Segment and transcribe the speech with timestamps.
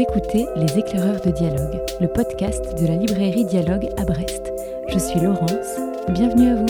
[0.00, 4.52] Écoutez Les éclaireurs de dialogue, le podcast de la librairie Dialogue à Brest.
[4.90, 5.76] Je suis Laurence,
[6.10, 6.66] bienvenue à vous.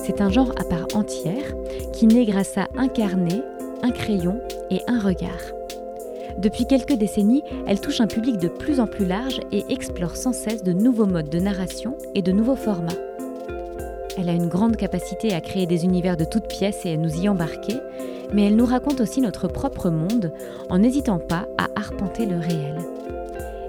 [0.00, 1.54] C'est un genre à part entière
[1.94, 3.42] qui naît grâce à un carnet,
[3.82, 4.38] un crayon
[4.70, 5.40] et un regard.
[6.36, 10.34] Depuis quelques décennies, elle touche un public de plus en plus large et explore sans
[10.34, 12.92] cesse de nouveaux modes de narration et de nouveaux formats.
[14.18, 17.22] Elle a une grande capacité à créer des univers de toutes pièces et à nous
[17.22, 17.76] y embarquer,
[18.32, 20.32] mais elle nous raconte aussi notre propre monde
[20.68, 22.76] en n'hésitant pas à arpenter le réel.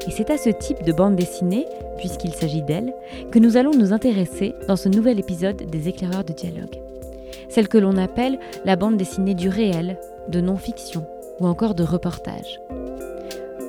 [0.07, 2.93] Et c'est à ce type de bande dessinée, puisqu'il s'agit d'elle,
[3.31, 6.81] que nous allons nous intéresser dans ce nouvel épisode des éclaireurs de dialogue.
[7.49, 9.97] Celle que l'on appelle la bande dessinée du réel,
[10.27, 11.05] de non-fiction
[11.39, 12.61] ou encore de reportage.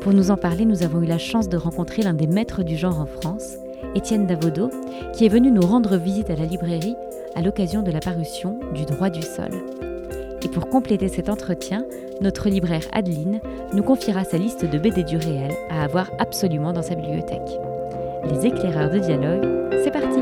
[0.01, 2.77] Pour nous en parler, nous avons eu la chance de rencontrer l'un des maîtres du
[2.77, 3.57] genre en France,
[3.95, 4.71] Étienne Davodo,
[5.13, 6.97] qui est venu nous rendre visite à la librairie
[7.35, 9.51] à l'occasion de la parution du Droit du sol.
[10.53, 11.87] Pour compléter cet entretien,
[12.21, 13.41] notre libraire Adeline
[13.73, 17.59] nous confiera sa liste de BD du réel à avoir absolument dans sa bibliothèque.
[18.31, 19.47] Les éclaireurs de dialogue,
[19.83, 20.21] c'est parti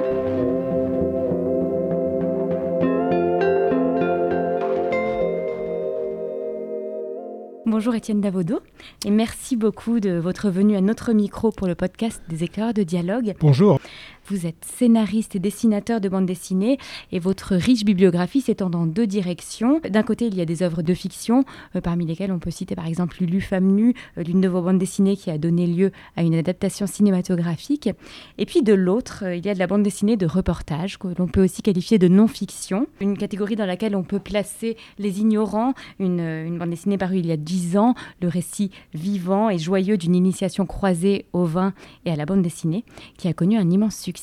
[7.67, 8.61] Bonjour Étienne Davodo
[9.07, 12.83] et merci beaucoup de votre venue à notre micro pour le podcast des éclaireurs de
[12.83, 13.35] dialogue.
[13.41, 13.81] Bonjour.
[14.31, 16.79] Vous êtes scénariste et dessinateur de bande dessinée
[17.11, 19.81] et votre riche bibliographie s'étend dans deux directions.
[19.91, 22.77] D'un côté, il y a des œuvres de fiction, euh, parmi lesquelles on peut citer
[22.77, 25.91] par exemple Lulu Femme Nue, euh, l'une de vos bandes dessinées qui a donné lieu
[26.17, 27.91] à une adaptation cinématographique.
[28.39, 31.09] Et puis de l'autre, euh, il y a de la bande dessinée de reportage, que
[31.19, 35.75] l'on peut aussi qualifier de non-fiction, une catégorie dans laquelle on peut placer Les Ignorants,
[35.99, 39.99] une, une bande dessinée parue il y a dix ans, le récit vivant et joyeux
[39.99, 42.85] d'une initiation croisée au vin et à la bande dessinée,
[43.19, 44.20] qui a connu un immense succès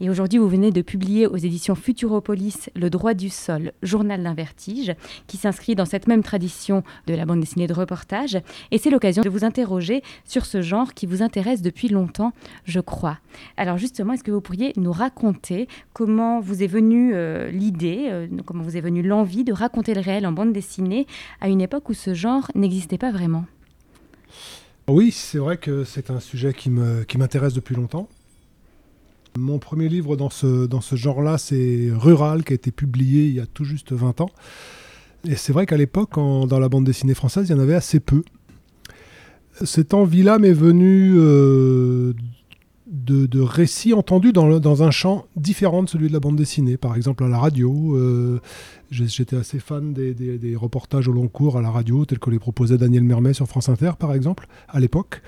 [0.00, 4.34] et aujourd'hui, vous venez de publier aux éditions Futuropolis Le droit du sol, journal d'un
[4.34, 4.92] vertige,
[5.28, 8.38] qui s'inscrit dans cette même tradition de la bande dessinée de reportage.
[8.72, 12.32] Et c'est l'occasion de vous interroger sur ce genre qui vous intéresse depuis longtemps,
[12.64, 13.18] je crois.
[13.56, 18.26] Alors justement, est-ce que vous pourriez nous raconter comment vous est venue euh, l'idée, euh,
[18.44, 21.06] comment vous est venue l'envie de raconter le réel en bande dessinée
[21.40, 23.44] à une époque où ce genre n'existait pas vraiment?
[24.88, 28.08] Oui, c'est vrai que c'est un sujet qui m'intéresse depuis longtemps.
[29.36, 33.34] Mon premier livre dans ce, dans ce genre-là, c'est Rural, qui a été publié il
[33.34, 34.30] y a tout juste 20 ans.
[35.28, 37.98] Et c'est vrai qu'à l'époque, dans la bande dessinée française, il y en avait assez
[37.98, 38.22] peu.
[39.64, 42.12] Cette envie-là m'est venue euh,
[42.86, 46.76] de, récits entendus dans, un champ différent de celui de la bande dessinée.
[46.76, 48.40] Par exemple, à la radio, euh,
[48.90, 52.38] j'étais assez fan des, des, reportages au long cours à la radio, tels que les
[52.38, 55.22] proposait Daniel Mermet sur France Inter, par exemple, à l'époque.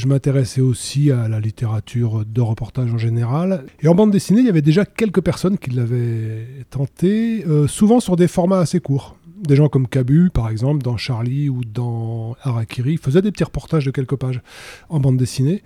[0.00, 3.66] Je m'intéressais aussi à la littérature de reportage en général.
[3.82, 8.00] Et en bande dessinée, il y avait déjà quelques personnes qui l'avaient tenté, euh, souvent
[8.00, 9.16] sur des formats assez courts.
[9.46, 13.84] Des gens comme Cabu, par exemple, dans Charlie ou dans Harakiri, faisaient des petits reportages
[13.84, 14.40] de quelques pages
[14.88, 15.62] en bande dessinée.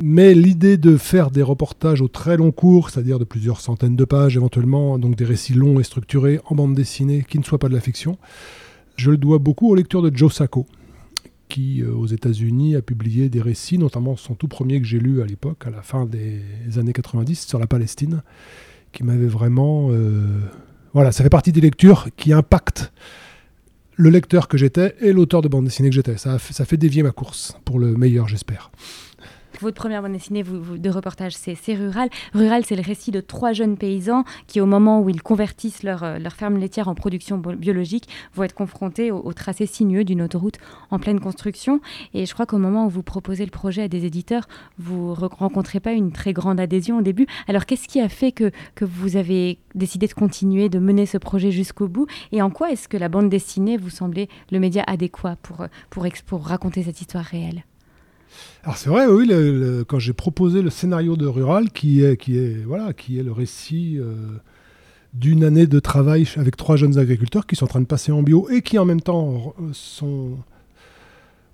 [0.00, 4.04] Mais l'idée de faire des reportages au très long cours, c'est-à-dire de plusieurs centaines de
[4.04, 7.68] pages éventuellement, donc des récits longs et structurés en bande dessinée qui ne soient pas
[7.68, 8.16] de la fiction,
[8.94, 10.66] je le dois beaucoup aux lectures de Joe Sacco,
[11.52, 15.20] qui, euh, aux États-Unis, a publié des récits, notamment son tout premier que j'ai lu
[15.20, 16.40] à l'époque, à la fin des
[16.78, 18.22] années 90, sur la Palestine,
[18.90, 19.88] qui m'avait vraiment.
[19.90, 20.40] Euh,
[20.94, 22.90] voilà, ça fait partie des lectures qui impactent
[23.96, 26.16] le lecteur que j'étais et l'auteur de bande dessinée que j'étais.
[26.16, 28.70] Ça, ça fait dévier ma course, pour le meilleur, j'espère
[29.60, 32.08] votre première bande dessinée de reportage, c'est Rural.
[32.34, 36.02] Rural, c'est le récit de trois jeunes paysans qui, au moment où ils convertissent leur,
[36.02, 40.56] euh, ferme laitière en production biologique, vont être confrontés au, tracé sinueux d'une autoroute
[40.90, 41.80] en pleine construction.
[42.14, 44.48] Et je crois qu'au moment où vous proposez le projet à des éditeurs,
[44.78, 47.26] vous ne rencontrez pas une très grande adhésion au début.
[47.48, 51.18] Alors, qu'est-ce qui a fait que, que vous avez décidé de continuer, de mener ce
[51.18, 52.06] projet jusqu'au bout?
[52.32, 56.06] Et en quoi est-ce que la bande dessinée vous semblait le média adéquat pour, pour,
[56.26, 57.64] pour raconter cette histoire réelle?
[58.64, 59.28] Alors c'est vrai, oui,
[59.88, 63.32] quand j'ai proposé le scénario de Rural, qui est, qui est, voilà, qui est le
[63.32, 64.14] récit euh,
[65.14, 68.22] d'une année de travail avec trois jeunes agriculteurs qui sont en train de passer en
[68.22, 70.38] bio et qui en même temps sont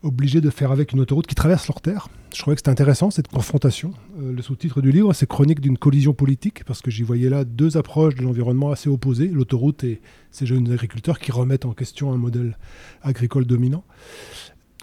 [0.02, 2.08] obligés de faire avec une autoroute qui traverse leur terre.
[2.32, 3.94] Je trouvais que c'était intéressant cette confrontation.
[4.20, 7.44] Euh, le sous-titre du livre, c'est Chronique d'une collision politique, parce que j'y voyais là
[7.44, 10.00] deux approches de l'environnement assez opposées, l'autoroute et
[10.30, 12.56] ces jeunes agriculteurs qui remettent en question un modèle
[13.02, 13.82] agricole dominant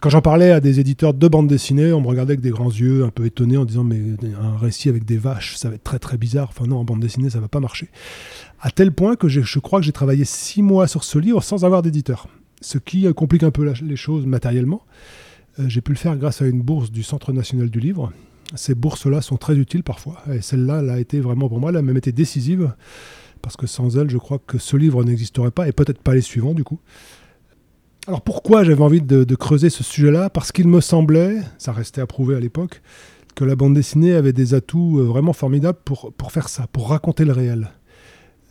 [0.02, 2.70] quand j'en parlais à des éditeurs de bande dessinée, on me regardait avec des grands
[2.70, 4.02] yeux, un peu étonnés, en disant mais
[4.40, 6.50] un récit avec des vaches, ça va être très très bizarre.
[6.50, 7.90] Enfin non, en bande dessinée, ça va pas marcher.
[8.60, 11.66] À tel point que je crois que j'ai travaillé six mois sur ce livre sans
[11.66, 12.28] avoir d'éditeur,
[12.62, 14.84] ce qui complique un peu les choses matériellement.
[15.60, 18.12] Euh, j'ai pu le faire grâce à une bourse du Centre national du livre.
[18.56, 21.78] Ces bourses-là sont très utiles parfois, et celle-là, elle a été vraiment pour moi, elle
[21.78, 22.74] a même été décisive,
[23.42, 26.22] parce que sans elle, je crois que ce livre n'existerait pas, et peut-être pas les
[26.22, 26.80] suivants du coup.
[28.08, 30.30] Alors pourquoi j'avais envie de, creuser ce sujet-là?
[30.30, 32.82] Parce qu'il me semblait, ça restait à prouver à l'époque,
[33.34, 37.26] que la bande dessinée avait des atouts euh, vraiment formidables pour, faire ça, pour raconter
[37.26, 37.70] le réel.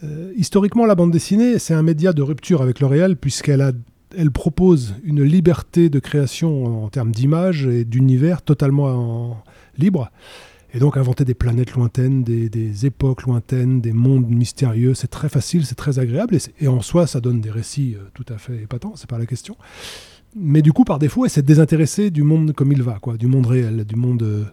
[0.02, 3.72] Euh, historiquement, la bande dessinée, c'est un média de rupture avec le réel, puisqu'elle
[4.32, 9.44] propose une liberté de création en termes d'image et d'univers totalement
[9.78, 10.10] libre.
[10.74, 15.64] Et donc inventer des planètes lointaines, des, époques lointaines, des mondes mystérieux, c'est très facile,
[15.64, 16.36] c'est très agréable.
[16.60, 19.26] Et, en soi, ça donne des récits euh, tout à fait épatants, c'est pas la
[19.26, 19.56] question.
[20.34, 23.28] Mais du coup, par défaut, elle s'est désintéressée du monde comme il va, quoi, du
[23.28, 24.44] monde réel, du monde, euh,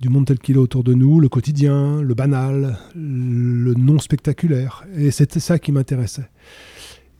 [0.00, 4.84] du monde tel qu'il est autour de nous, le quotidien, le banal, le non spectaculaire.
[4.96, 6.28] Et c'était ça qui m'intéressait.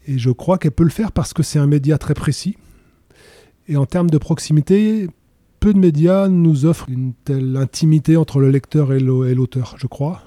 [0.09, 2.57] Et je crois qu'elle peut le faire parce que c'est un média très précis.
[3.69, 5.09] Et en termes de proximité,
[5.67, 10.23] peu de médias nous offrent une telle intimité entre le lecteur et l'auteur, je crois.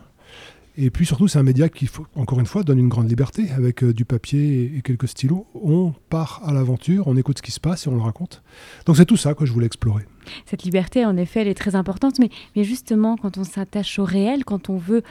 [0.78, 3.50] Et puis surtout, c'est un média qui, encore une fois, donne une grande liberté.
[3.52, 7.52] Avec euh, du papier et quelques stylos, on part à l'aventure, on écoute ce qui
[7.52, 8.44] se passe et on le raconte.
[8.86, 10.04] Donc c'est tout ça que je voulais explorer.
[10.46, 12.20] Cette liberté, en effet, elle est très importante.
[12.20, 15.04] Mais, mais justement, quand on s'attache au réel, quand on veut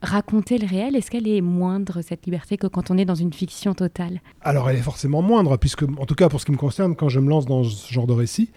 [0.00, 3.32] raconter le réel, est-ce qu'elle est moindre, cette liberté, que quand on est dans une
[3.32, 4.20] fiction totale?
[4.42, 7.08] Alors elle est forcément moindre, puisque, en tout cas pour ce qui me concerne, quand
[7.08, 8.50] je me lance dans ce genre de récit,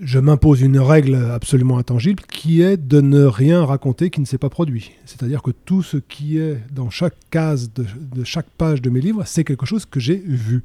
[0.00, 4.38] je m'impose une règle absolument intangible qui est de ne rien raconter qui ne s'est
[4.38, 4.92] pas produit.
[5.04, 7.84] C'est-à-dire que tout ce qui est dans chaque case de,
[8.24, 10.64] chaque page de mes livres, c'est quelque chose que j'ai vu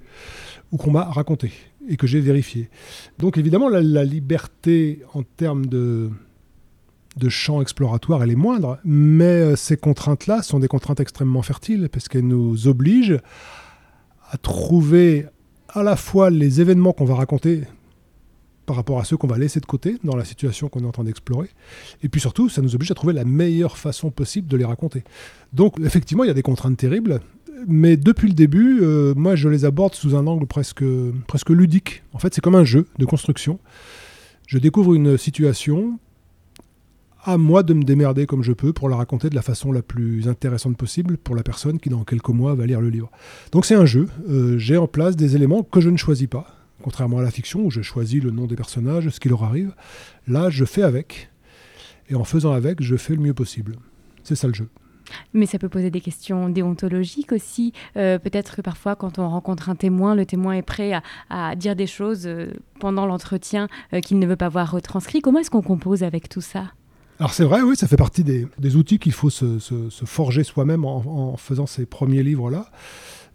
[0.72, 1.52] ou qu'on m'a raconté
[1.88, 2.70] et que j'ai vérifié.
[3.20, 6.10] Donc évidemment, la liberté en termes de,
[7.18, 11.90] de champ exploratoire, elle est moindre, mais euh, ces contraintes-là sont des contraintes extrêmement fertiles
[11.92, 13.20] parce qu'elles nous obligent
[14.30, 15.26] à trouver
[15.70, 17.64] à la fois les événements qu'on va raconter
[18.66, 20.92] par rapport à ceux qu'on va laisser de côté dans la situation qu'on est en
[20.92, 21.50] train d'explorer.
[22.04, 25.04] Et puis surtout, ça nous oblige à trouver la meilleure façon possible de les raconter.
[25.54, 27.20] Donc effectivement, il y a des contraintes terribles,
[27.68, 30.84] mais depuis le début, euh, moi je les aborde sous un angle presque,
[31.28, 32.04] presque ludique.
[32.14, 33.60] En fait, c'est comme un jeu de construction.
[34.48, 35.98] Je découvre une situation,
[37.26, 39.82] à moi de me démerder comme je peux pour la raconter de la façon la
[39.82, 43.10] plus intéressante possible pour la personne qui dans quelques mois va lire le livre.
[43.52, 46.55] Donc c'est un jeu, euh, j'ai en place des éléments que je ne choisis pas,
[46.86, 49.74] contrairement à la fiction où je choisis le nom des personnages, ce qui leur arrive.
[50.28, 51.32] Là, je fais avec,
[52.10, 53.78] et en faisant avec, je fais le mieux possible.
[54.24, 54.70] C'est ça le jeu.
[55.34, 57.74] Mais ça peut poser des questions déontologiques aussi.
[57.98, 60.94] Euh, peut-être que parfois, quand on rencontre un témoin, le témoin est prêt
[61.32, 63.68] à, dire des choses euh, pendant l'entretien
[64.04, 65.22] qu'il ne veut pas voir retranscrit.
[65.22, 66.66] Comment est-ce qu'on compose avec tout ça?
[67.20, 69.58] Alors c'est vrai, oui, ça fait partie des, outils qu'il faut se,
[70.06, 72.70] forger soi-même en, faisant ces premiers livres-là.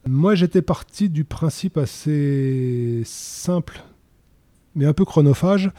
[0.06, 3.82] Moi, j'étais parti du principe assez simple,
[4.74, 5.70] mais un peu chronophage,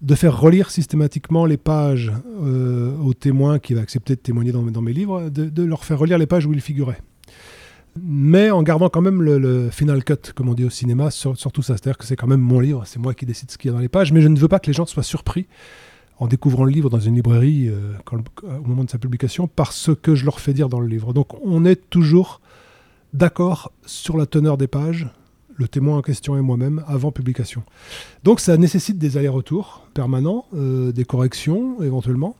[0.00, 4.62] de faire relire systématiquement les pages euh, aux témoins qui va accepter de témoigner dans,
[4.62, 7.00] mes livres, de, leur faire relire les pages où ils figuraient.
[8.00, 11.62] Mais en gardant quand même le, final cut, comme on dit au cinéma, sur, tout
[11.62, 11.74] ça.
[11.74, 13.74] C'est-à-dire que c'est quand même mon livre, c'est moi qui décide ce qu'il y a
[13.74, 15.46] dans les pages, mais je ne veux pas que les gens soient surpris
[16.20, 17.92] en découvrant le livre dans une librairie euh,
[18.42, 21.12] au moment de sa publication parce que je leur fais dire dans le livre.
[21.12, 22.40] Donc on est toujours
[23.12, 25.08] d'accord sur la teneur des pages,
[25.56, 27.62] le témoin en question et moi-même, avant publication.
[28.22, 32.36] Donc ça nécessite des allers-retours permanents, euh, des corrections éventuellement.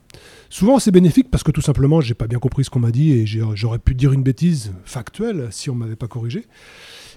[0.49, 3.11] Souvent c'est bénéfique parce que tout simplement j'ai pas bien compris ce qu'on m'a dit
[3.11, 6.45] et j'aurais pu dire une bêtise factuelle si on m'avait pas corrigé.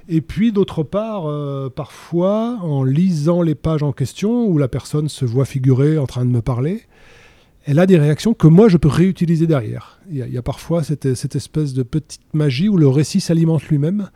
[0.08, 5.08] Et puis d'autre part, euh, parfois, en lisant les pages en question, où la personne
[5.08, 6.82] se voit figurer en train de me parler,
[7.64, 10.00] elle a des réactions que moi je peux réutiliser derrière.
[10.10, 14.10] Il y a, parfois cette, espèce de petite magie où le récit s'alimente lui-même.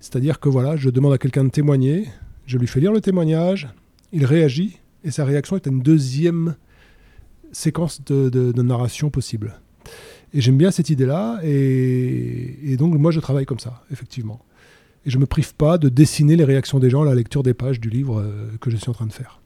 [0.00, 2.06] C'est-à-dire que voilà, je demande à quelqu'un de témoigner,
[2.46, 3.68] je lui fais lire le témoignage,
[4.12, 6.56] il réagit, et sa réaction est une deuxième
[7.52, 9.60] séquence de, narration possible.
[10.34, 14.40] Et j'aime bien cette idée-là, et, et donc moi je travaille comme ça, effectivement
[15.06, 17.44] et je ne me prive pas de dessiner les réactions des gens à la lecture
[17.44, 19.40] des pages du livre euh, que je suis en train de faire.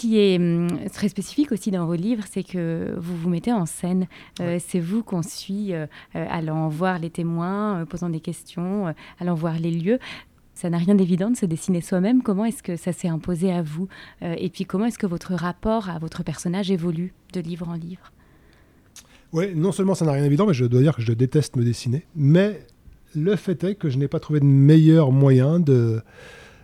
[0.00, 3.52] Ce qui est hum, très spécifique aussi dans vos livres, c'est que vous vous mettez
[3.52, 4.06] en scène.
[4.40, 9.58] Euh, c'est vous qu'on suit euh, allant voir les témoins, posant des questions, allant voir
[9.58, 9.98] les lieux.
[10.54, 12.22] Ça n'a rien d'évident de se dessiner soi-même.
[12.22, 13.88] Comment est-ce que ça s'est imposé à vous
[14.22, 18.10] Et puis comment est-ce que votre rapport à votre personnage évolue de livre en livre?
[19.34, 21.62] Oui, non seulement ça n'a rien d'évident, mais je dois dire que je déteste me
[21.62, 22.06] dessiner.
[22.16, 22.60] Mais
[23.14, 26.02] le fait est que je n'ai pas trouvé de meilleur moyen de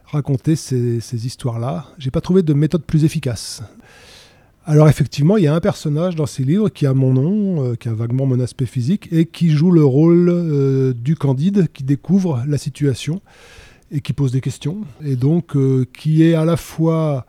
[0.06, 1.86] raconter ces, histoires-là.
[1.98, 3.62] J'ai pas trouvé de méthode plus efficace.
[4.64, 7.74] Alors effectivement, il y a un personnage dans ces livres qui a mon nom, euh,
[7.76, 11.84] qui a vaguement mon aspect physique, et qui joue le rôle euh, du Candide, qui
[11.84, 13.20] découvre la situation
[13.92, 17.26] et qui pose des questions, et donc euh, qui est à la fois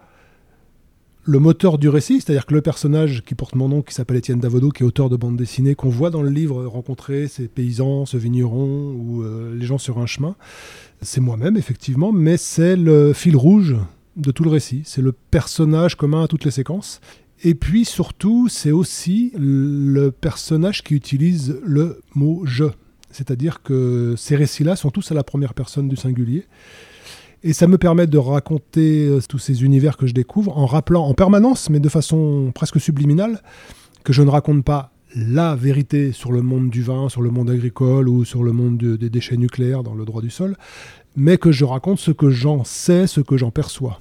[1.27, 4.39] le moteur du récit, c'est-à-dire que le personnage qui porte mon nom, qui s'appelle Étienne
[4.39, 8.05] Davodo, qui est auteur de bande dessinée, qu'on voit dans le livre rencontrer ces paysans,
[8.05, 10.37] ce vigneron ou euh, les gens sur un chemin,
[11.01, 13.75] c'est moi-même effectivement, mais c'est le fil rouge
[14.15, 14.83] de tout le récit.
[14.85, 17.01] C'est le personnage commun à toutes les séquences.
[17.43, 22.65] Et puis surtout, c'est aussi le personnage qui utilise le mot je.
[23.11, 26.45] C'est-à-dire que ces récits-là sont tous à la première personne du singulier.
[27.43, 31.05] Et ça me permet de raconter euh, tous ces univers que je découvre en rappelant
[31.05, 33.41] en permanence, mais de façon presque subliminale,
[34.03, 37.49] que je ne raconte pas la vérité sur le monde du vin, sur le monde
[37.49, 40.57] agricole ou sur le monde des déchets nucléaires dans le droit du sol,
[41.15, 43.99] mais que je raconte ce que j'en sais, ce que j'en perçois.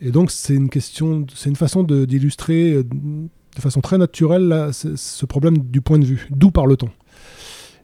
[0.00, 5.26] Et donc c'est une question, c'est une façon d'illustrer euh, de, façon très naturelle ce
[5.26, 6.28] problème du point de vue.
[6.30, 6.90] D'où parle-t-on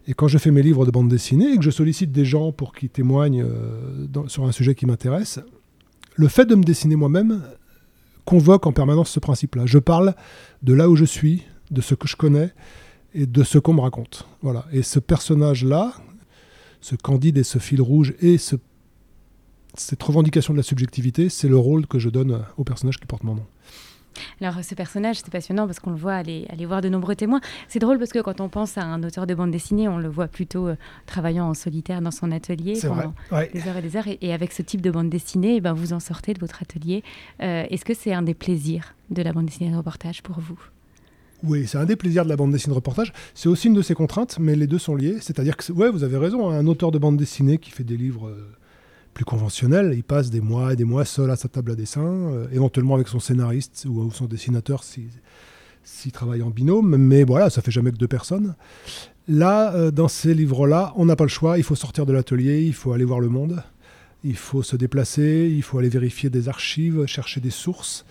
[0.06, 2.52] Et quand je fais mes livres de bande dessinée et que je sollicite des gens
[2.52, 5.40] pour qu'ils témoignent euh, sur un sujet qui m'intéresse,
[6.16, 7.42] le fait de me dessiner moi-même
[8.24, 9.64] convoque en permanence ce principe-là.
[9.66, 10.14] Je parle
[10.62, 12.52] de là où je suis, de ce que je connais
[13.14, 14.26] et de ce qu'on me raconte.
[14.42, 14.66] Voilà.
[14.72, 15.94] Et ce personnage-là,
[16.80, 18.56] ce Candide et ce fil rouge et ce
[19.76, 23.24] cette revendication de la subjectivité, c'est le rôle que je donne au personnage qui porte
[23.24, 23.46] mon nom.
[24.40, 27.40] Alors ce personnage, c'est passionnant parce qu'on le voit aller, aller voir de nombreux témoins.
[27.68, 30.08] C'est drôle parce que quand on pense à un auteur de bande dessinée, on le
[30.08, 34.08] voit plutôt euh, travaillant en solitaire dans son atelier pendant des heures et des heures.
[34.20, 37.02] Et, avec ce type de bande dessinée, eh ben, vous en sortez de votre atelier.
[37.42, 40.58] Euh, est-ce que c'est un des plaisirs de la bande dessinée de reportage pour vous?
[41.42, 43.12] Oui, c'est un des plaisirs de la bande dessinée de reportage.
[43.34, 45.18] C'est aussi une de ses contraintes, mais les deux sont liés.
[45.20, 48.28] C'est-à-dire que, ouais, vous avez raison, un auteur de bande dessinée qui fait des livres
[48.28, 48.56] euh,
[49.14, 49.94] plus conventionnel.
[49.96, 52.96] Il passe des mois et des mois seul à sa table à dessin, euh, éventuellement
[52.96, 55.08] avec son scénariste ou, son dessinateur s'il
[55.84, 58.54] si, travaille en binôme, mais voilà, ça fait jamais que deux personnes.
[59.28, 62.62] Là, euh, dans ces livres-là, on n'a pas le choix, il faut sortir de l'atelier,
[62.62, 63.62] il faut aller voir le monde,
[64.22, 68.04] il faut se déplacer, il faut aller vérifier des archives, chercher des sources,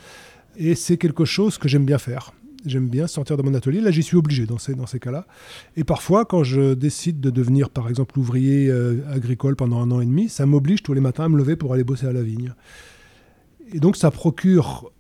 [0.56, 2.32] et c'est quelque chose que j'aime bien faire.
[2.66, 3.82] J'aime bien sortir de mon atelier.
[3.82, 5.28] Là, j'y suis obligé dans ces, dans ces cas-là.
[5.76, 10.00] Et parfois, quand je décide de devenir, par exemple, ouvrier euh, agricole pendant un an
[10.00, 12.24] et demi, ça m'oblige tous les matins à me lever pour aller bosser à la
[12.24, 12.54] vigne.
[13.74, 14.92] Et donc, ça procure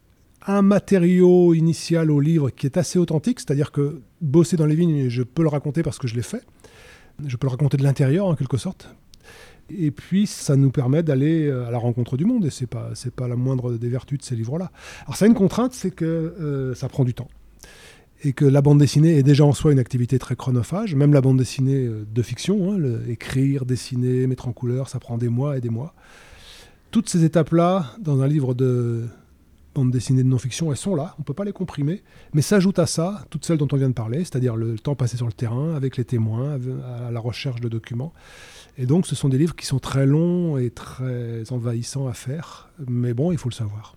[0.46, 5.08] un matériau initial au livre qui est assez authentique, c'est-à-dire que bosser dans les vignes,
[5.08, 6.46] je peux le raconter parce que je l'ai fait.
[7.25, 8.93] Je peux le raconter de l'intérieur, en quelque sorte.
[9.70, 12.89] Et puis, ça nous permet d'aller euh, à la rencontre du monde, et c'est pas,
[12.93, 14.70] c'est pas la moindre des vertus de ces livres-là.
[15.05, 17.29] Alors, ça a une contrainte, c'est que euh, ça prend du temps
[18.24, 21.22] et que la bande dessinée est déjà en soi une activité très chronophage, même la
[21.22, 25.58] bande dessinée euh, de fiction, hein, écrire, dessiner, mettre en couleur, ça prend des mois
[25.58, 25.94] et des mois.
[26.92, 29.03] Toutes ces étapes-là, dans un livre de
[29.75, 32.03] bande dessinée de non-fiction, elles sont là, on ne peut pas les comprimer,
[32.34, 35.18] mais s'ajoute à ça toutes celles dont on vient de parler, c'est-à-dire le temps passé
[35.18, 36.60] sur le terrain, avec les témoins,
[37.08, 38.13] à la recherche de documents.
[38.77, 42.70] Et donc ce sont des livres qui sont très longs et très envahissants à faire,
[42.88, 43.96] mais bon, il faut le savoir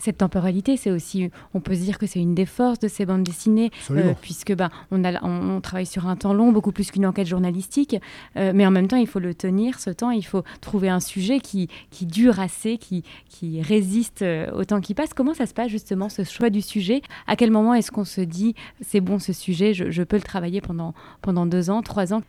[0.00, 3.04] cette temporalité, c'est aussi, on peut se dire que c'est une des forces de ces
[3.04, 6.90] bandes dessinées, euh, puisque ben, on, a, on, travaille sur un temps long, beaucoup plus
[6.90, 7.96] qu'une enquête journalistique,
[8.36, 11.00] euh, mais en même temps, il faut le tenir, ce temps, il faut trouver un
[11.00, 15.12] sujet qui, qui dure assez, qui, qui résiste euh, au temps qui passe.
[15.12, 17.02] Comment ça se passe justement, ce choix du sujet?
[17.26, 20.60] À quel moment est-ce qu'on se dit, c'est bon ce sujet, je, peux le travailler
[20.60, 22.22] pendant, pendant deux ans, trois ans?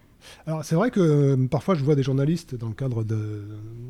[0.45, 3.15] Alors c'est vrai que parfois je vois des journalistes dans le cadre de,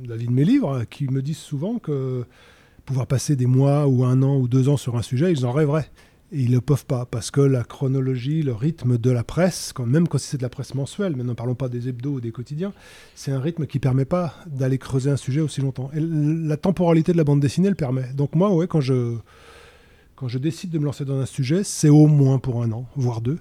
[0.04, 2.26] de la vie de mes livres qui me disent souvent que
[2.86, 5.52] pouvoir passer des mois ou un an ou deux ans sur un sujet, ils en
[5.52, 5.90] rêveraient.
[6.34, 9.74] Et ils ne le peuvent pas, parce que la chronologie, le rythme de la presse,
[9.74, 12.22] quand même quand c'est de la presse mensuelle, mais ne parlons pas des hebdos ou
[12.22, 12.72] des quotidiens,
[13.16, 15.92] c'est un rythme qui ne permet pas d'aller creuser un sujet aussi longtemps.
[15.94, 18.14] Et la temporalité de la bande dessinée le permet.
[18.14, 19.18] Donc moi, ouais, quand je,
[20.16, 22.86] quand je décide de me lancer dans un sujet, c'est au moins pour un an,
[22.96, 23.40] voire deux.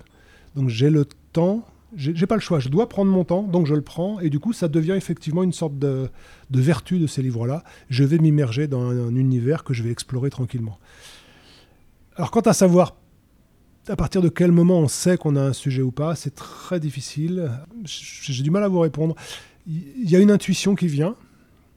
[0.56, 1.64] Donc j'ai le temps
[1.96, 4.38] j'ai pas le choix, je dois prendre mon temps, donc je le prends, et du
[4.38, 6.08] coup, ça devient effectivement une sorte de,
[6.50, 7.64] vertu de ces livres-là.
[7.88, 10.78] Je vais m'immerger dans un, univers que je vais explorer tranquillement.
[12.16, 12.96] Alors, quant à savoir
[13.88, 16.78] à partir de quel moment on sait qu'on a un sujet ou pas, c'est très
[16.78, 17.50] difficile.
[17.84, 19.16] J'ai du mal à vous répondre.
[19.66, 21.16] Il y a une intuition qui vient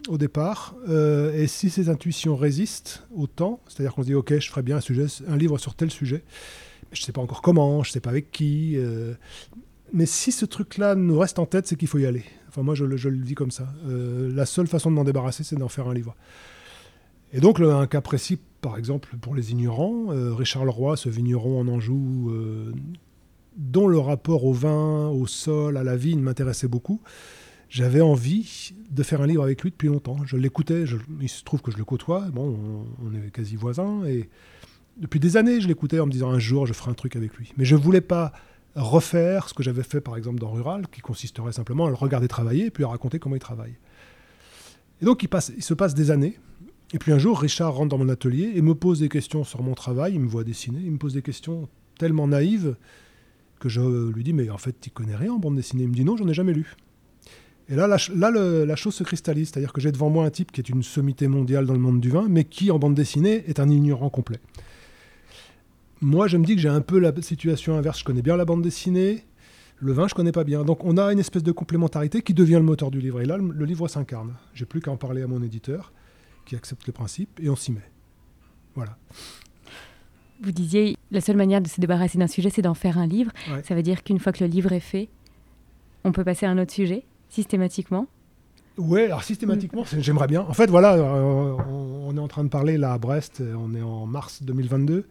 [0.10, 4.38] au départ, euh, et si ces intuitions résistent au temps, c'est-à-dire qu'on se dit, ok,
[4.38, 6.24] je ferai bien un, sujet, un livre sur tel sujet,
[6.92, 8.74] je ne sais pas encore comment, je ne sais pas avec qui.
[8.76, 9.14] Euh,
[9.94, 12.24] mais si ce truc-là nous reste en tête, c'est qu'il faut y aller.
[12.50, 13.68] Enfin, moi, je, le dis comme ça.
[13.88, 16.16] Euh, la seule façon de m'en débarrasser, c'est d'en faire un livre.
[17.32, 21.60] Et donc, un cas précis, par exemple, pour les ignorants, euh, Richard Leroy, ce vigneron
[21.60, 22.72] en Anjou, euh,
[23.56, 27.02] dont le rapport au vin, au sol, à la vigne m'intéressait beaucoup,
[27.70, 30.18] j'avais envie de faire un livre avec lui depuis longtemps.
[30.26, 30.86] Je l'écoutais,
[31.22, 34.30] il se trouve que je le côtoie, bon, on, on est quasi voisins, et
[34.98, 37.36] depuis des années, je l'écoutais en me disant un jour, je ferai un truc avec
[37.36, 37.52] lui.
[37.58, 38.32] Mais je ne voulais pas
[38.76, 42.28] refaire ce que j'avais fait par exemple dans Rural, qui consisterait simplement à le regarder
[42.28, 43.76] travailler et puis à raconter comment il travaille.
[45.02, 46.38] Et donc il, passe, il se passe des années,
[46.94, 49.62] Et puis un jour, Richard rentre dans mon atelier et me pose des questions sur
[49.62, 50.14] mon travail.
[50.14, 50.80] Il me voit dessiner.
[50.80, 52.76] Il me pose des questions tellement naïves
[53.60, 55.96] que je lui dis Mais en fait, tu connais rien en bande dessinée Il me
[55.96, 56.76] dit Non, j'en ai jamais lu.
[57.70, 59.50] Et là, la, là la chose se cristallise.
[59.50, 62.00] C'est-à-dire que j'ai devant moi un type qui est une sommité mondiale dans le monde
[62.00, 64.40] du vin, mais qui, en bande dessinée, est un ignorant complet.
[66.04, 68.00] Moi, je me dis que j'ai un peu la situation inverse.
[68.00, 69.24] Je connais bien la bande dessinée.
[69.78, 70.66] Le vin, je connais pas bien.
[70.66, 73.22] Donc, on a une espèce de complémentarité qui devient le moteur du livre.
[73.22, 74.36] Et là, le, livre s'incarne.
[74.54, 75.94] J'ai plus qu'à en parler à mon éditeur,
[76.46, 77.90] qui accepte le principe, et on s'y met.
[78.76, 78.98] Voilà.
[80.42, 83.32] Vous disiez, la seule manière de se débarrasser d'un sujet, c'est d'en faire un livre.
[83.64, 85.08] Ça veut dire qu'une fois que le livre est fait,
[86.04, 88.08] on peut passer à un autre sujet, systématiquement?
[88.78, 90.42] Oui, alors systématiquement, j'aimerais bien.
[90.42, 93.82] En fait, voilà, euh, on, est en train de parler là à Brest, on est
[93.82, 95.06] en mars 2022.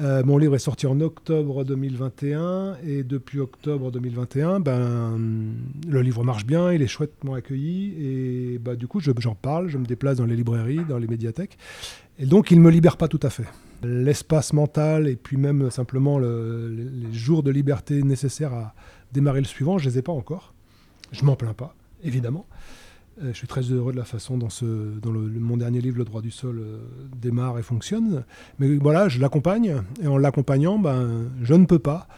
[0.00, 5.18] Euh, mon livre est sorti en octobre 2021 et depuis octobre 2021, ben,
[5.88, 9.76] le livre marche bien, il est chouettement accueilli et bah, du coup j'en parle, je
[9.76, 11.58] me déplace dans les librairies, dans les médiathèques
[12.20, 13.46] et donc il ne me libère pas tout à fait.
[13.82, 18.74] L'espace mental et puis même simplement les jours de liberté nécessaires à
[19.12, 20.54] démarrer le suivant, je ne les ai pas encore.
[21.10, 21.74] Je m'en plains pas,
[22.04, 22.46] évidemment.
[23.22, 24.48] Euh, je suis très heureux de la façon dont,
[25.10, 26.78] mon dernier livre, Le droit du sol, euh,
[27.16, 28.24] démarre et fonctionne.
[28.58, 32.08] Mais voilà, je l'accompagne, et en l'accompagnant, ben, je ne peux pas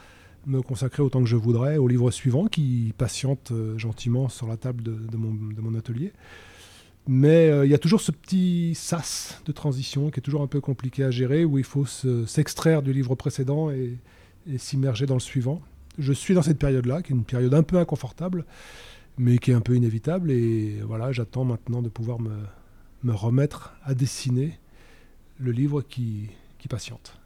[0.47, 4.57] me consacrer autant que je voudrais au livre suivant, qui patiente euh, gentiment sur la
[4.57, 6.13] table de, mon, atelier.
[7.09, 10.61] Mais il y a toujours ce petit sas de transition qui est toujours un peu
[10.61, 13.99] compliqué à gérer, où il faut s'extraire du livre précédent et
[14.59, 15.61] s'immerger dans le suivant.
[15.99, 18.45] Je suis dans cette période-là, qui est une période un peu inconfortable,
[19.19, 20.31] mais qui est un peu inévitable.
[20.31, 22.37] Et voilà, j'attends maintenant de pouvoir me,
[23.03, 24.59] me, remettre à dessiner
[25.39, 27.17] le livre qui, qui patiente.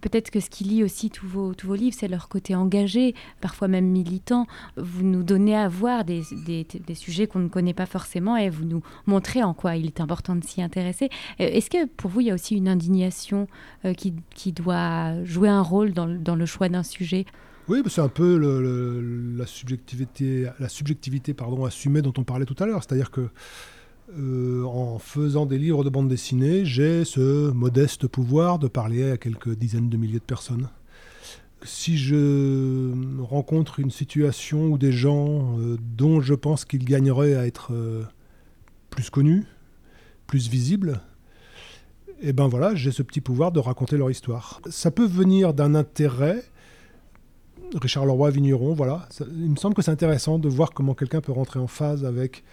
[0.00, 3.14] Peut-être que ce qui lie aussi tous vos, tous vos livres, c'est leur côté engagé,
[3.40, 4.46] parfois même militant.
[4.76, 8.48] Vous nous donnez à voir des, des, des sujets qu'on ne connaît pas forcément et
[8.48, 11.06] vous nous montrez en quoi il est important de s'y intéresser.
[11.40, 13.48] Euh, est-ce que pour vous, il y a aussi une indignation
[13.84, 17.24] euh, qui, qui doit jouer un rôle dans, dans le choix d'un sujet?
[17.68, 18.36] Oui, c'est un peu
[19.36, 20.48] la subjectivité,
[21.64, 22.82] assumée dont on parlait tout à l'heure.
[22.82, 23.28] C'est-à-dire que
[24.18, 29.16] euh, en faisant des livres de bande dessinée, j'ai ce modeste pouvoir de parler à
[29.16, 30.68] quelques dizaines de milliers de personnes.
[31.64, 37.46] Si je rencontre une situation où des gens euh, dont je pense qu'ils gagneraient à
[37.46, 38.02] être euh,
[38.90, 39.46] plus connus,
[40.26, 41.00] plus visibles,
[42.20, 44.60] et eh ben voilà, j'ai ce petit pouvoir de raconter leur histoire.
[44.70, 46.44] Ça peut venir d'un intérêt
[47.80, 49.08] Richard Leroy, Vigneron, voilà.
[49.20, 52.44] il me semble que c'est intéressant de voir comment quelqu'un peut rentrer en phase avec,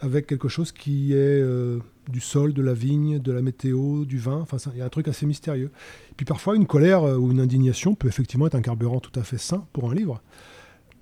[0.00, 4.18] avec quelque chose qui est euh, du sol, de la vigne, de la météo, du
[4.18, 4.40] vin.
[4.40, 5.70] Enfin, il y a un truc assez mystérieux.
[6.16, 9.22] puis parfois, une colère euh, ou une indignation peut effectivement être un carburant tout à
[9.22, 10.22] fait sain pour un livre.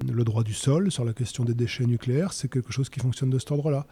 [0.06, 3.30] Le droit du sol sur la question des déchets nucléaires, c'est quelque chose qui fonctionne
[3.30, 3.86] de cet ordre-là.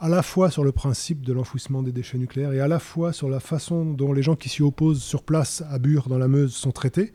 [0.00, 3.12] À la fois sur le principe de l'enfouissement des déchets nucléaires et à la fois
[3.12, 6.26] sur la façon dont les gens qui s'y opposent sur place à Bure, dans la
[6.26, 7.12] Meuse, sont traités.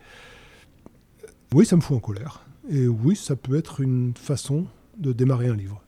[1.53, 2.45] Oui, ça me fout en colère.
[2.69, 4.65] Et oui, ça peut être une façon
[4.97, 5.81] de démarrer un livre.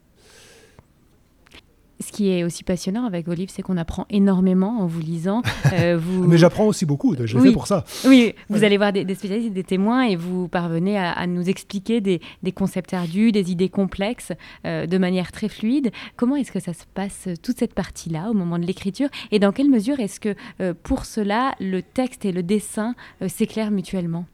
[2.01, 5.41] Ce qui est aussi passionnant avec vos livres, c'est qu'on apprend énormément en vous lisant.
[5.71, 6.25] Euh, vous...
[6.25, 7.83] Mais j'apprends aussi beaucoup, je l'ai fait pour ça.
[8.05, 12.19] Oui, vous allez voir des, spécialistes, des témoins, et vous parvenez à, nous expliquer des,
[12.55, 14.31] concepts ardus, des idées complexes,
[14.65, 15.91] euh, de manière très fluide.
[16.15, 19.09] Comment est-ce que ça se passe, toute cette partie-là, au moment de l'écriture?
[19.31, 22.95] Et dans quelle mesure est-ce que, euh, pour cela, le texte et le dessin
[23.27, 24.25] s'éclairent mutuellement?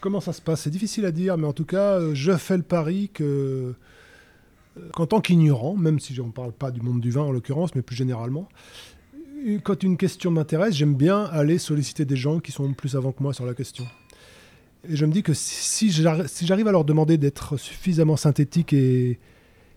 [0.00, 2.56] Comment ça se passe C'est difficile à dire, mais en tout cas, euh, je fais
[2.56, 3.74] le pari que,
[4.78, 7.32] euh, qu'en tant qu'ignorant, même si je ne parle pas du monde du vin en
[7.32, 8.48] l'occurrence, mais plus généralement,
[9.46, 13.12] euh, quand une question m'intéresse, j'aime bien aller solliciter des gens qui sont plus avant
[13.12, 13.84] que moi sur la question.
[14.88, 19.18] Et je me dis que si j'arrive à leur demander d'être suffisamment synthétique et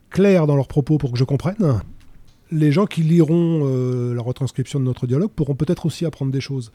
[0.09, 1.81] clair dans leurs propos pour que je comprenne,
[2.51, 6.71] les gens qui liront la retranscription de notre dialogue pourront peut-être aussi apprendre des choses.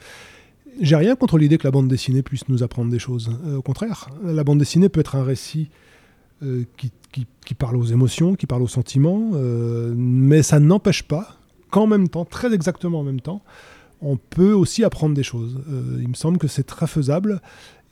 [0.81, 3.31] J'ai rien contre l'idée que la bande dessinée puisse nous apprendre des choses.
[3.47, 5.71] Euh, au contraire, la bande dessinée peut être un récit
[6.43, 11.39] euh, qui, parle aux émotions, qui parle aux sentiments, euh, mais ça n'empêche pas
[11.71, 13.43] qu'en même temps, très exactement en même temps,
[14.01, 15.59] on peut aussi apprendre des choses.
[16.01, 17.41] il me semble que c'est très faisable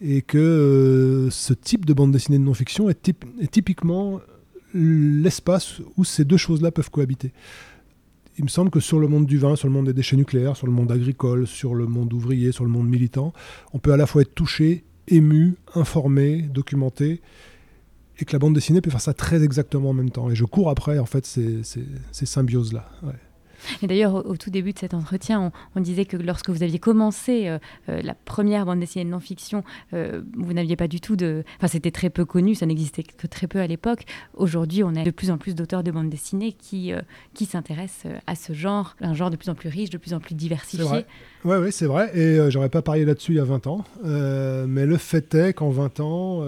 [0.01, 4.21] et que ce type de bande dessinée de non-fiction est typiquement
[4.73, 7.33] l'espace où ces deux choses-là peuvent cohabiter
[8.39, 10.57] il me semble que sur le monde du vin, sur le monde des déchets nucléaires,
[10.57, 13.33] sur le monde agricole, sur le monde ouvrier, sur le monde militant,
[13.73, 17.23] on peut à la fois être touché, ému, informé, documenté,
[18.19, 20.31] et que la bande dessinée peut faire ça très exactement en même temps.
[20.31, 22.91] Et je cours après, en fait, ces, ces, symbioses-là.
[23.83, 27.49] Et d'ailleurs, au, tout début de cet entretien, on, disait que lorsque vous aviez commencé
[27.49, 29.63] euh, euh, la première bande dessinée de non-fiction,
[29.95, 31.45] euh, vous n'aviez pas du tout de...
[31.57, 34.05] Enfin, c'était très peu connu, ça n'existait que très peu à l'époque.
[34.35, 36.93] Aujourd'hui, on a de plus en plus d'auteurs de bande dessinée qui,
[37.35, 40.21] qui s'intéressent à ce genre, un genre de plus en plus riche, de plus en
[40.21, 41.05] plus diversifié.
[41.45, 42.17] Oui, ouais, c'est vrai.
[42.17, 43.85] Et j'aurais pas parié là-dessus il y a 20 ans.
[44.05, 46.43] mais le fait est qu'en 20 ans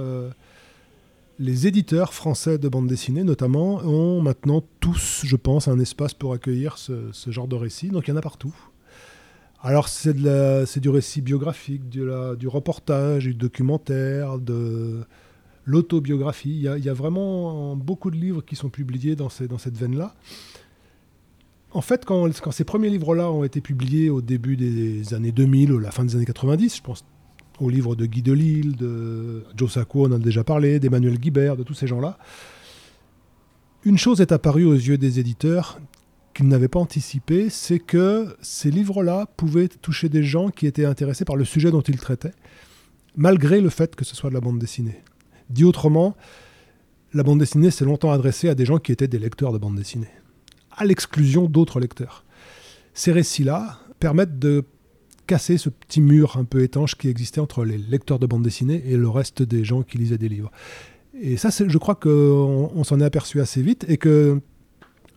[1.39, 6.33] les éditeurs français de bande dessinée, notamment, ont maintenant tous, je pense, un espace pour
[6.33, 7.89] accueillir ce, genre de récit.
[7.89, 8.55] Donc il y en a partout.
[9.61, 15.05] Alors c'est du récit biographique, du reportage, du documentaire, de
[15.65, 16.65] l'autobiographie.
[16.65, 20.15] Il, y a vraiment beaucoup de livres qui sont publiés dans, cette veine-là.
[21.73, 25.73] En fait, quand, quand ces premiers livres-là ont été publiés au début des années 2000
[25.73, 27.05] ou la fin des années 90, je pense
[27.61, 31.57] au livre de Guy Delisle, de Joe Sacco, on en a déjà parlé, d'Emmanuel Guibert,
[31.57, 32.19] de tous ces gens-là.
[33.85, 35.81] Une chose est apparue aux yeux des éditeurs
[36.35, 41.25] qu'ils n'avaient pas anticipé, c'est que ces livres-là pouvaient toucher des gens qui étaient intéressés
[41.25, 42.35] par le sujet dont ils traitaient,
[43.17, 45.03] malgré le fait que ce soit de la bande dessinée.
[45.51, 46.17] Dit autrement,
[47.13, 49.75] la bande dessinée s'est longtemps adressée à des gens qui étaient des lecteurs de bande
[49.75, 50.11] dessinée,
[50.71, 52.25] à l'exclusion d'autres lecteurs.
[52.95, 54.65] Ces récits-là permettent de
[55.29, 58.83] casser ce petit mur un peu étanche qui existait entre les lecteurs de bande dessinée
[58.87, 60.51] et le reste des gens qui lisaient des livres.
[61.21, 64.41] Et ça, je crois qu'on on, s'en est aperçu assez vite et que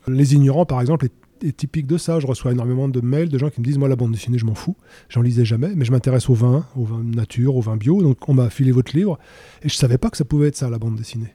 [0.08, 1.12] les ignorants, par exemple, est,
[1.58, 2.20] typique de ça.
[2.20, 4.46] Je reçois énormément de mails de gens qui me disent Moi, la bande dessinée, je
[4.46, 4.76] m'en fous.
[5.10, 8.04] J'en lisais jamais, mais je m'intéresse au vin, au vin nature, au vin bio.
[8.04, 9.18] Donc, on m'a filé votre livre
[9.64, 11.34] et je savais pas que ça pouvait être ça, la bande dessinée.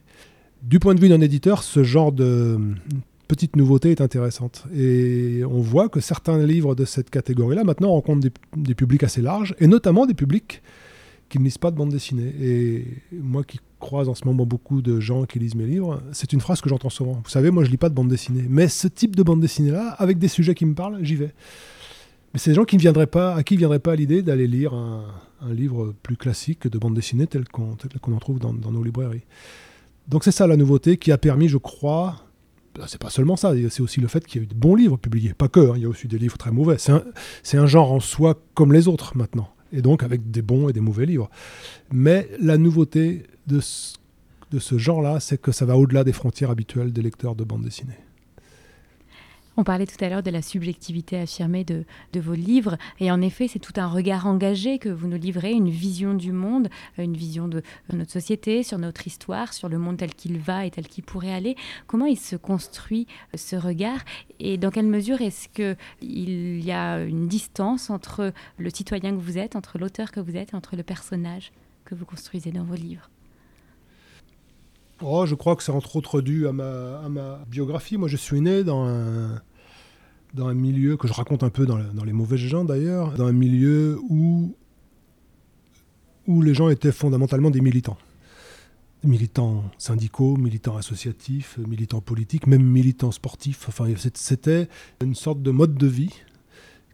[0.61, 2.57] Du point de vue d'un éditeur, ce genre de
[3.27, 4.65] petite nouveauté est intéressante.
[4.75, 9.55] Et on voit que certains livres de cette catégorie-là, maintenant, rencontrent des, publics assez larges,
[9.59, 10.61] et notamment des publics
[11.29, 12.33] qui ne lisent pas de bande dessinée.
[12.41, 16.31] Et moi qui croise en ce moment beaucoup de gens qui lisent mes livres, c'est
[16.33, 17.21] une phrase que j'entends souvent.
[17.23, 19.89] Vous savez, moi je lis pas de bande dessinée, mais ce type de bande dessinée-là,
[19.99, 21.33] avec des sujets qui me parlent, j'y vais.
[22.33, 24.47] Mais c'est des gens qui ne viendraient pas, à qui ne viendrait pas l'idée d'aller
[24.47, 25.03] lire un,
[25.51, 29.23] livre plus classique de bande dessinée tel qu'on en trouve dans nos librairies.
[30.07, 32.26] Donc c'est ça la nouveauté qui a permis, je crois,
[32.87, 34.97] c'est pas seulement ça, c'est aussi le fait qu'il y a eu de bons livres
[34.97, 35.33] publiés.
[35.33, 36.77] Pas que, hein, il y a aussi des livres très mauvais.
[36.77, 39.49] C'est un, genre en soi comme les autres maintenant.
[39.73, 41.29] Et donc avec des bons et des mauvais livres.
[41.91, 43.59] Mais la nouveauté de
[44.51, 47.63] de ce genre-là, c'est que ça va au-delà des frontières habituelles des lecteurs de bande
[47.63, 47.97] dessinée.
[49.59, 51.83] On parlait tout à l'heure de la subjectivité affirmée de,
[52.19, 55.71] vos livres, et en effet, c'est tout un regard engagé que vous nous livrez, une
[55.71, 60.13] vision du monde, une vision de, notre société, sur notre histoire, sur le monde tel
[60.13, 61.55] qu'il va et tel qu'il pourrait aller.
[61.87, 64.01] Comment il se construit ce regard,
[64.39, 69.39] et dans quelle mesure est-ce qu'il y a une distance entre le citoyen que vous
[69.39, 71.51] êtes, entre l'auteur que vous êtes, entre le personnage
[71.83, 73.09] que vous construisez dans vos livres?
[75.01, 77.97] Oh, je crois que c'est entre autres dû à ma, à ma, biographie.
[77.97, 79.41] Moi, je suis né dans un,
[80.33, 83.27] dans un milieu que je raconte un peu dans, dans les mauvais gens d'ailleurs, dans
[83.27, 84.55] un milieu où,
[86.27, 87.97] où les gens étaient fondamentalement des militants.
[89.03, 93.65] militants syndicaux, militants associatifs, militants politiques, même militants sportifs.
[93.67, 94.67] Enfin, c'était
[95.01, 96.13] une sorte de mode de vie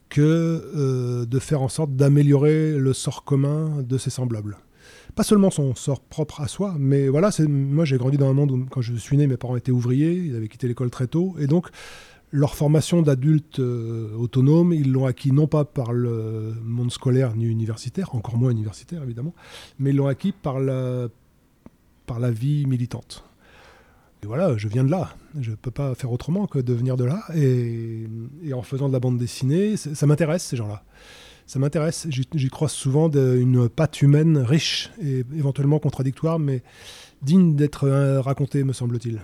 [0.10, 4.58] que euh, de faire en sorte d'améliorer le sort commun de ses semblables
[5.16, 8.52] pas seulement son sort propre à soi, mais voilà, moi j'ai grandi dans un monde
[8.52, 11.36] où quand je suis né, mes parents étaient ouvriers, ils avaient quitté l'école très tôt,
[11.40, 11.68] et donc
[12.34, 17.46] leur formation d'adultes euh, autonomes, ils l'ont acquis non pas par le monde scolaire ni
[17.46, 19.36] universitaire, encore moins universitaire évidemment,
[19.78, 21.10] mais ils l'ont acquis par la,
[22.08, 23.24] par la vie militante.
[24.24, 25.16] Et voilà, je viens de là.
[25.40, 27.24] Je ne peux pas faire autrement que de venir de là.
[27.36, 28.08] Et,
[28.54, 30.84] en faisant de la bande dessinée, ça m'intéresse, ces gens-là
[31.46, 32.08] ça m'intéresse.
[32.10, 36.64] J'y crois souvent d'une patte humaine riche et éventuellement contradictoire, mais
[37.22, 39.20] digne d'être euh, racontée, me semble-t-il.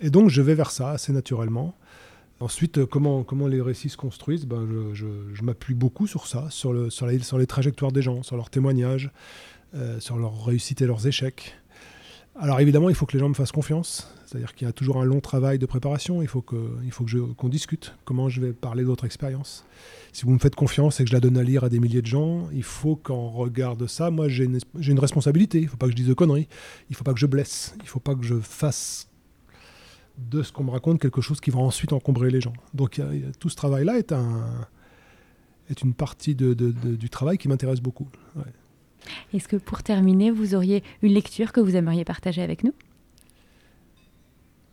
[0.00, 1.74] Et donc je vais vers ça assez naturellement.
[2.40, 5.06] Ensuite, euh, comment, les récits se construisent ben, Je,
[5.42, 9.10] m'appuie beaucoup sur ça, sur, le, sur, sur, les trajectoires des gens, sur leurs témoignages,
[9.74, 11.54] euh, sur leurs réussites et leurs échecs.
[12.36, 14.14] Alors évidemment, il faut que les gens me fassent confiance.
[14.24, 16.22] C'est-à-dire qu'il y a toujours un long travail de préparation.
[16.22, 19.66] Il faut qu'on discute comment je vais parler d'autres expériences.
[20.12, 22.00] Si vous me faites confiance et que je la donne à lire à des milliers
[22.00, 25.58] de gens, il faut qu'en regard de ça, moi j'ai une, une, responsabilité.
[25.58, 26.48] Il ne faut pas que je dise de conneries.
[26.88, 27.74] Il ne faut pas que je blesse.
[27.80, 29.09] Il ne faut pas que je fasse
[30.30, 32.52] de ce qu'on me raconte quelque chose qui va ensuite encombrer les gens.
[32.74, 33.00] Donc
[33.38, 34.44] tout ce travail-là est, un,
[35.70, 38.08] est une partie de, du travail qui m'intéresse beaucoup.
[39.32, 42.74] Est-ce que pour terminer, vous auriez une lecture que vous aimeriez partager avec nous?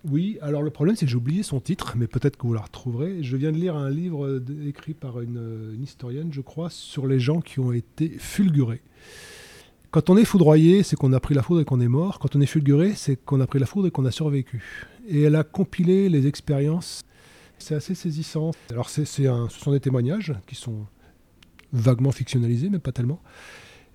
[0.10, 2.62] Oui, alors le problème c'est que j'ai oublié son titre, mais peut-être que vous la
[2.62, 3.24] retrouverez.
[3.24, 7.42] Je viens de lire un livre écrit par une, historienne, je crois, sur les gens
[7.42, 8.82] qui ont été fulgurés.
[9.98, 12.20] Quand on est foudroyé, c'est qu'on a pris la foudre et qu'on est mort.
[12.20, 14.62] Quand on est fulguré, c'est qu'on a pris la foudre et qu'on a survécu.
[15.08, 17.02] Et elle a compilé les expériences
[17.58, 18.52] C'est assez saisissant.
[18.70, 20.86] Alors c'est, un, ce sont des témoignages qui sont
[21.74, 23.20] vaguement fictionnalisés, mais pas tellement.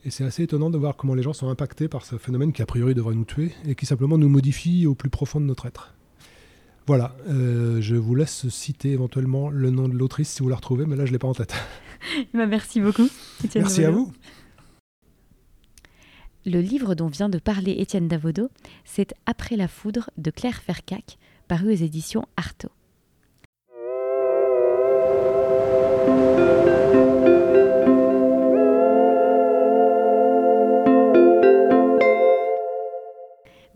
[0.05, 2.63] Et c'est assez étonnant de voir comment les gens sont impactés par ce phénomène qui
[2.63, 5.67] a priori devrait nous tuer et qui simplement nous modifie au plus profond de notre
[5.67, 5.95] être.
[6.89, 10.85] Voilà, euh, je vous laisse citer éventuellement le nom de l'autrice si vous la retrouvez,
[10.85, 11.55] mais là je ne l'ai pas en tête.
[12.35, 13.09] Bah, merci beaucoup.
[13.55, 14.13] Merci à vous.
[16.45, 18.49] Le livre dont vient de parler Étienne Davodo,
[18.85, 22.71] c'est Après la foudre de Claire Fercac, paru aux éditions Artaud.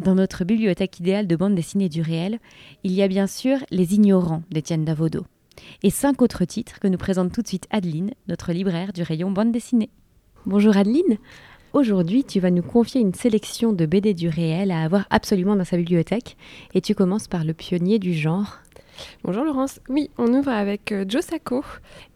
[0.01, 2.41] Dans notre bibliothèque idéale de bande dessinée du réel,
[2.83, 5.25] il y a bien sûr Les Ignorants d'Étienne Davodo
[5.85, 9.31] et cinq autres titres que nous présente tout de suite Adeline, notre libraire du rayon
[9.31, 9.91] bande dessinée.
[10.47, 11.19] Bonjour Adeline,
[11.77, 15.65] aujourd'hui tu vas nous confier une sélection de BD du réel à avoir absolument dans
[15.65, 16.37] sa bibliothèque
[16.75, 18.59] et tu commences par le pionnier du genre.
[19.23, 19.81] Bonjour Laurence.
[19.91, 21.63] Oui, on ouvre avec euh, Joe Sacco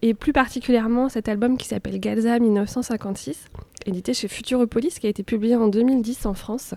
[0.00, 3.48] et plus particulièrement cet album qui s'appelle Galza 1956,
[3.84, 6.74] édité chez Futuropolis qui a été publié en 2010 en France.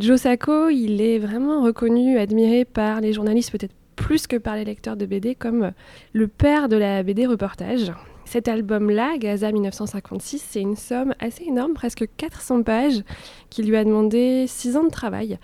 [0.00, 4.64] Joe Sacco, il est vraiment reconnu, admiré par les journalistes, peut-être plus que par les
[4.64, 5.72] lecteurs de BD, comme
[6.14, 7.92] le père de la BD reportage.
[8.32, 13.02] Cet album-là, Gaza 1956, c'est une somme assez énorme, presque 400 pages,
[13.50, 15.38] qui lui a demandé 6 ans de travail.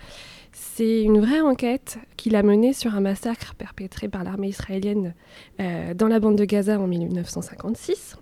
[0.53, 5.13] C'est une vraie enquête qu'il a menée sur un massacre perpétré par l'armée israélienne
[5.59, 8.17] euh, dans la bande de Gaza en 1956.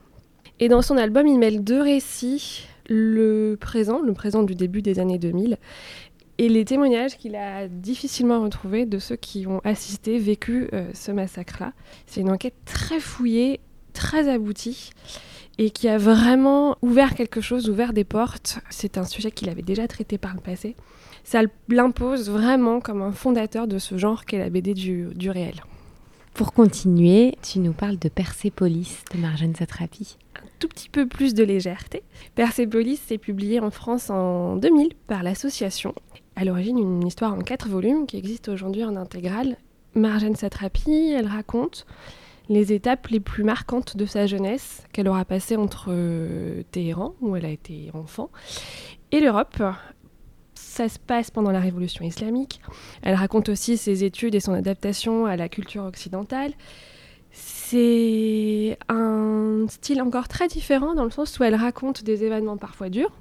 [0.59, 4.99] Et dans son album, il mêle deux récits, le présent, le présent du début des
[4.99, 5.59] années 2000,
[6.39, 11.11] et les témoignages qu'il a difficilement retrouvés de ceux qui ont assisté, vécu euh, ce
[11.11, 11.71] massacre-là.
[12.05, 13.61] C'est une enquête très fouillée,
[13.97, 14.91] très aboutie
[15.57, 18.59] et qui a vraiment ouvert quelque chose, ouvert des portes.
[18.69, 20.75] C'est un sujet qu'il avait déjà traité par le passé.
[21.23, 25.55] Ça l'impose vraiment comme un fondateur de ce genre qu'est la BD du, du réel.
[26.35, 30.17] Pour continuer, tu nous parles de Persépolis de Marjane Satrapi.
[30.35, 32.03] Un tout petit peu plus de légèreté.
[32.35, 35.95] Persépolis s'est publié en France en 2000 par l'association
[36.37, 39.57] à l'origine une histoire en quatre volumes qui existe aujourd'hui en intégrale.
[39.95, 41.87] Marjane Satrapi, elle raconte
[42.49, 47.35] les étapes les plus marquantes de sa jeunesse qu'elle aura passées entre euh, Téhéran, où
[47.35, 48.29] elle a été enfant,
[49.11, 49.61] et l'Europe.
[50.53, 52.61] Ça se passe pendant la Révolution islamique.
[53.01, 56.53] Elle raconte aussi ses études et son adaptation à la culture occidentale.
[57.31, 62.89] C'est un style encore très différent dans le sens où elle raconte des événements parfois
[62.89, 63.11] durs,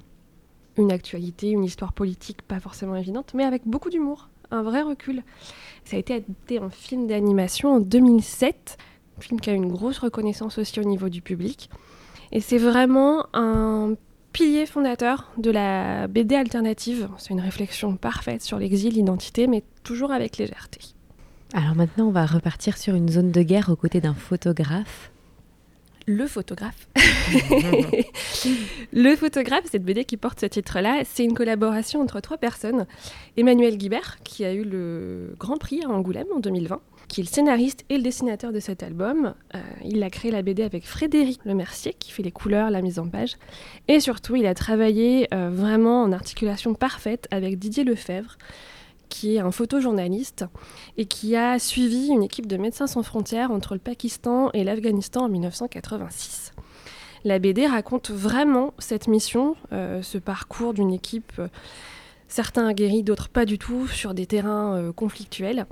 [0.77, 5.23] une actualité, une histoire politique pas forcément évidente, mais avec beaucoup d'humour, un vrai recul.
[5.83, 9.99] Ça a été adapté en film d'animation en 2007, un film qui a une grosse
[9.99, 11.69] reconnaissance aussi au niveau du public.
[12.31, 13.95] Et c'est vraiment un
[14.33, 17.09] pilier fondateur de la BD alternative.
[17.17, 20.79] C'est une réflexion parfaite sur l'exil, l'identité, mais toujours avec légèreté.
[21.53, 25.11] Alors maintenant, on va repartir sur une zone de guerre aux côtés d'un photographe
[26.07, 26.87] le photographe.
[28.93, 32.85] le photographe, cette BD qui porte ce titre-là, c'est une collaboration entre trois personnes.
[33.35, 37.29] Emmanuel Guibert, qui a eu le Grand Prix à Angoulême en 2020, qui est le
[37.29, 39.33] scénariste et le dessinateur de cet album.
[39.53, 42.99] Euh, il a créé la BD avec Frédéric Lemercier, qui fait les couleurs, la mise
[42.99, 43.35] en page.
[43.89, 48.37] Et surtout, il a travaillé euh, vraiment en articulation parfaite avec Didier Lefebvre,
[49.09, 50.45] qui est un photojournaliste
[50.97, 55.25] et qui a suivi une équipe de Médecins sans frontières entre le Pakistan et l'Afghanistan
[55.25, 56.53] en 1986.
[57.23, 61.47] La BD raconte vraiment cette mission, euh, ce parcours d'une équipe, euh,
[62.27, 65.65] certains aguerris, d'autres pas du tout, sur des terrains euh, conflictuels.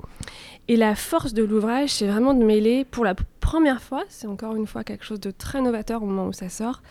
[0.68, 4.56] Et la force de l'ouvrage, c'est vraiment de mêler, pour la première fois, c'est encore
[4.56, 6.82] une fois quelque chose de très novateur au moment où ça sort,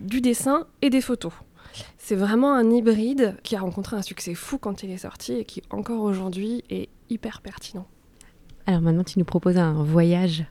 [0.00, 1.32] du dessin et des photos.
[2.06, 5.46] C'est vraiment un hybride qui a rencontré un succès fou quand il est sorti et
[5.46, 7.86] qui encore aujourd'hui est hyper pertinent.
[8.66, 10.44] Alors maintenant tu nous proposes un voyage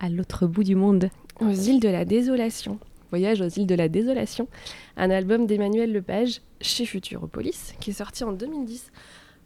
[0.00, 1.08] à l'autre bout du monde.
[1.38, 2.80] Aux îles de la désolation.
[3.10, 4.48] Voyage aux îles de la désolation,
[4.96, 8.90] un album d'Emmanuel Lepage chez Futuropolis qui est sorti en 2010.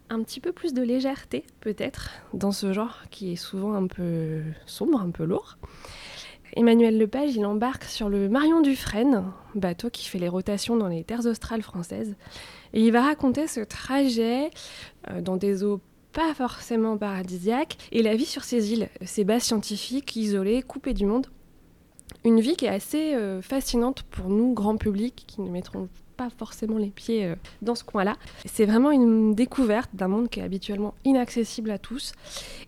[0.08, 4.40] Un petit peu plus de légèreté peut-être dans ce genre qui est souvent un peu
[4.64, 5.58] sombre, un peu lourd.
[6.54, 11.02] Emmanuel Lepage, il embarque sur le Marion Dufresne, bateau qui fait les rotations dans les
[11.02, 12.14] terres australes françaises.
[12.74, 14.50] Et il va raconter ce trajet
[15.10, 15.80] euh, dans des eaux
[16.12, 21.06] pas forcément paradisiaques et la vie sur ces îles, ces bases scientifiques isolées, coupées du
[21.06, 21.26] monde.
[22.24, 25.88] Une vie qui est assez euh, fascinante pour nous, grand public, qui ne mettrons
[26.22, 28.16] pas forcément les pieds euh, dans ce coin-là.
[28.44, 32.12] C'est vraiment une découverte d'un monde qui est habituellement inaccessible à tous.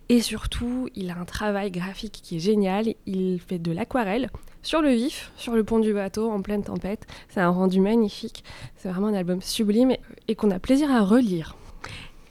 [0.08, 2.94] Et surtout, il a un travail graphique qui est génial.
[3.06, 4.30] Il fait de l'aquarelle
[4.62, 7.06] sur le vif, sur le pont du bateau, en pleine tempête.
[7.28, 8.44] C'est un rendu magnifique.
[8.76, 9.94] C'est vraiment un album sublime
[10.28, 11.56] et, qu'on a plaisir à relire.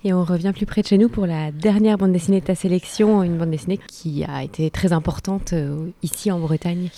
[0.03, 2.55] Et on revient plus près de chez nous pour la dernière bande dessinée de ta
[2.55, 6.89] sélection, une bande dessinée qui a été très importante euh, ici en Bretagne.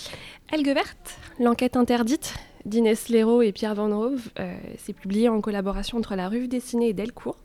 [0.50, 2.34] Verte, l'enquête interdite
[2.66, 4.28] d'Inès Léraud et Pierre Van Rove.
[4.38, 7.38] Euh, c'est publié en collaboration entre la revue dessinée et Delcourt.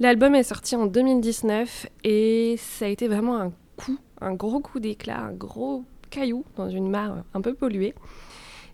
[0.00, 4.80] L'album est sorti en 2019 et ça a été vraiment un coup, un gros coup
[4.80, 7.94] d'éclat, un gros caillou dans une mare un peu polluée.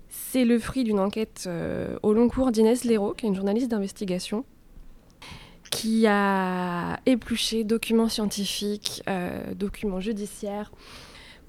[0.08, 3.70] C'est le fruit d'une enquête euh, au long cours d'Inès Léraud, qui est une journaliste
[3.70, 4.44] d'investigation,
[5.70, 10.72] qui a épluché documents scientifiques, euh, documents judiciaires,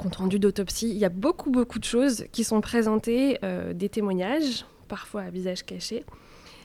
[0.02, 0.90] compte rendu d'autopsie.
[0.90, 5.30] Il y a beaucoup, beaucoup de choses qui sont présentées, euh, des témoignages, parfois à
[5.30, 6.04] visage caché.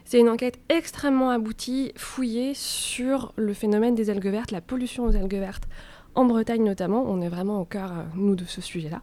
[0.05, 5.17] C'est une enquête extrêmement aboutie, fouillée sur le phénomène des algues vertes, la pollution aux
[5.17, 5.65] algues vertes,
[6.15, 7.05] en Bretagne notamment.
[7.07, 9.03] On est vraiment au cœur, euh, nous, de ce sujet-là.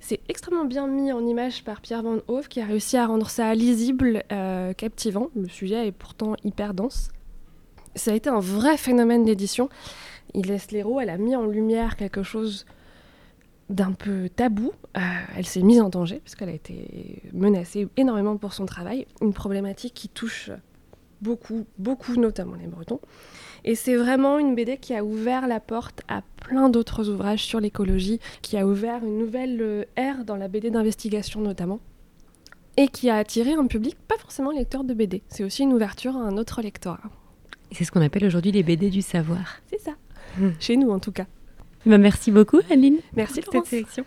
[0.00, 3.28] C'est extrêmement bien mis en image par Pierre Van Hove qui a réussi à rendre
[3.28, 5.30] ça lisible, euh, captivant.
[5.34, 7.10] Le sujet est pourtant hyper dense.
[7.96, 9.68] Ça a été un vrai phénomène d'édition.
[10.32, 12.66] Il laisse l'héros, elle a mis en lumière quelque chose
[13.68, 14.72] d'un peu tabou.
[14.96, 15.00] Euh,
[15.36, 19.06] elle s'est mise en danger puisqu'elle a été menacée énormément pour son travail.
[19.20, 20.50] Une problématique qui touche
[21.20, 23.00] beaucoup, beaucoup, notamment les Bretons.
[23.64, 27.58] Et c'est vraiment une BD qui a ouvert la porte à plein d'autres ouvrages sur
[27.58, 31.80] l'écologie, qui a ouvert une nouvelle euh, ère dans la BD d'investigation notamment,
[32.76, 35.22] et qui a attiré un public pas forcément lecteur de BD.
[35.28, 37.00] C'est aussi une ouverture à un autre lectorat.
[37.72, 39.56] C'est ce qu'on appelle aujourd'hui les BD du savoir.
[39.68, 39.92] C'est ça,
[40.38, 40.48] mmh.
[40.60, 41.26] chez nous en tout cas.
[41.86, 42.98] Bah, merci beaucoup, Aline.
[43.14, 44.04] Merci pour cette sélection.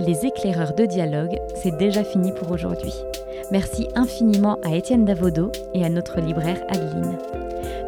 [0.00, 2.94] Les éclaireurs de dialogue, c'est déjà fini pour aujourd'hui.
[3.50, 7.18] Merci infiniment à Étienne Davodo et à notre libraire Adeline.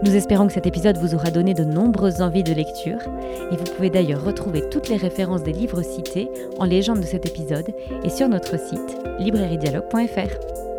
[0.03, 3.01] Nous espérons que cet épisode vous aura donné de nombreuses envies de lecture
[3.53, 7.27] et vous pouvez d'ailleurs retrouver toutes les références des livres cités en légende de cet
[7.27, 7.69] épisode
[8.03, 10.70] et sur notre site librairiedialogue.fr.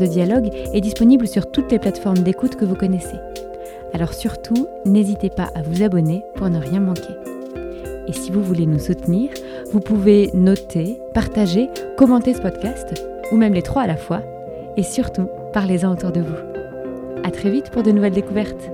[0.00, 3.16] de dialogue est disponible sur toutes les plateformes d'écoute que vous connaissez.
[3.92, 7.14] Alors surtout, n'hésitez pas à vous abonner pour ne rien manquer.
[8.08, 9.30] Et si vous voulez nous soutenir,
[9.72, 12.94] vous pouvez noter, partager, commenter ce podcast,
[13.30, 14.22] ou même les trois à la fois,
[14.76, 17.22] et surtout, parlez-en autour de vous.
[17.22, 18.70] À très vite pour de nouvelles découvertes.